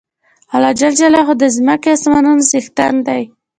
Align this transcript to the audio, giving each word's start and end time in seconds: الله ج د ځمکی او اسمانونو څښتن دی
الله 0.55 0.71
ج 0.79 0.81
د 1.41 1.43
ځمکی 1.55 1.89
او 1.93 1.97
اسمانونو 1.97 2.41
څښتن 2.51 2.95
دی 3.07 3.21